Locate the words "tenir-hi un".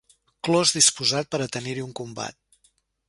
1.59-1.93